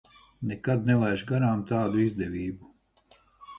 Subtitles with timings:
[0.51, 2.75] Nekad nelaižu garām tādu izdevību.